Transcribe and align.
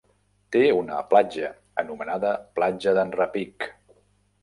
Té 0.55 0.61
una 0.77 1.01
platja 1.11 1.53
anomenada 1.83 2.35
platja 2.59 2.99
d'en 3.01 3.17
Repic. 3.23 3.73